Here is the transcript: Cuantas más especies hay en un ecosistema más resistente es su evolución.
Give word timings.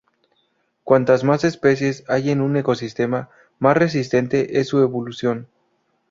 Cuantas 0.83 1.23
más 1.23 1.43
especies 1.43 2.03
hay 2.07 2.31
en 2.31 2.41
un 2.41 2.57
ecosistema 2.57 3.29
más 3.59 3.77
resistente 3.77 4.59
es 4.59 4.67
su 4.67 4.79
evolución. 4.79 5.47